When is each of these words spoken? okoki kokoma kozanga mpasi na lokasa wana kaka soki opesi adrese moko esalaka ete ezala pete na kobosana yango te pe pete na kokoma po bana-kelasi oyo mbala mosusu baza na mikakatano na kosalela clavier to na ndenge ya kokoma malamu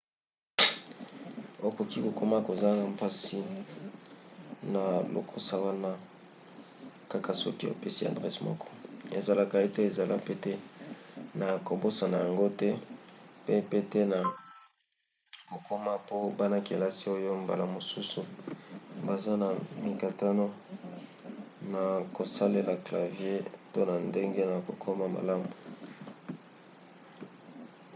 okoki 1.67 1.97
kokoma 2.05 2.37
kozanga 2.47 2.83
mpasi 2.93 3.39
na 4.73 4.81
lokasa 5.15 5.55
wana 5.65 5.91
kaka 7.11 7.31
soki 7.41 7.63
opesi 7.73 8.01
adrese 8.09 8.39
moko 8.47 8.67
esalaka 9.17 9.55
ete 9.67 9.79
ezala 9.89 10.15
pete 10.27 10.53
na 11.39 11.47
kobosana 11.67 12.17
yango 12.25 12.47
te 12.59 12.69
pe 13.45 13.55
pete 13.71 14.01
na 14.13 14.19
kokoma 15.49 15.93
po 16.07 16.15
bana-kelasi 16.39 17.03
oyo 17.15 17.31
mbala 17.43 17.65
mosusu 17.75 18.21
baza 19.05 19.33
na 19.41 19.47
mikakatano 19.83 20.45
na 21.73 21.81
kosalela 22.15 22.73
clavier 22.85 23.43
to 23.71 23.79
na 23.89 23.95
ndenge 24.07 24.41
ya 24.51 24.59
kokoma 24.67 25.05
malamu 25.15 25.47